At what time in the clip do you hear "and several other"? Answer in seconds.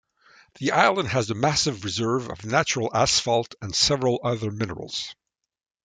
3.61-4.49